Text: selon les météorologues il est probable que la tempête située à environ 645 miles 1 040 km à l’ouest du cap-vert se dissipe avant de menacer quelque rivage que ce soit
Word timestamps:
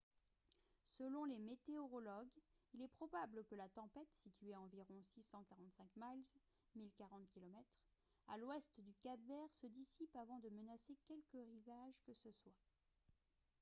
selon 0.97 1.25
les 1.25 1.37
météorologues 1.37 2.39
il 2.73 2.81
est 2.81 2.87
probable 2.87 3.43
que 3.45 3.53
la 3.53 3.69
tempête 3.69 4.11
située 4.11 4.55
à 4.55 4.59
environ 4.59 4.99
645 5.03 5.89
miles 5.97 6.25
1 6.75 6.79
040 6.97 7.29
km 7.35 7.53
à 8.29 8.37
l’ouest 8.39 8.81
du 8.81 8.95
cap-vert 8.99 9.53
se 9.53 9.67
dissipe 9.67 10.15
avant 10.15 10.39
de 10.39 10.49
menacer 10.49 10.97
quelque 11.07 11.37
rivage 11.37 12.01
que 12.07 12.15
ce 12.15 12.31
soit 12.31 12.57